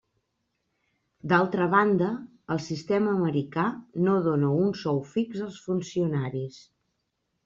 D'altra 1.33 1.65
banda, 1.73 2.07
el 2.55 2.61
sistema 2.67 3.13
americà 3.17 3.65
no 4.07 4.15
dóna 4.29 4.49
un 4.63 4.71
sou 4.85 5.03
fix 5.11 5.45
als 5.49 5.61
funcionaris. 5.67 6.59